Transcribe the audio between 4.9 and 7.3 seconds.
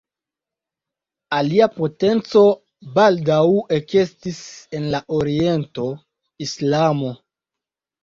la oriento: Islamo.